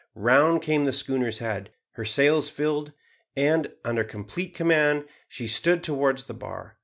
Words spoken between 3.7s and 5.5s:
under complete command, she